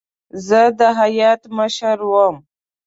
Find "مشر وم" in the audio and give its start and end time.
1.57-2.35